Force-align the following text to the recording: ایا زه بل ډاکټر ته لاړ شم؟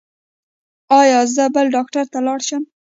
ایا 0.99 1.19
زه 1.35 1.43
بل 1.55 1.65
ډاکټر 1.75 2.05
ته 2.13 2.19
لاړ 2.25 2.39
شم؟ 2.47 2.63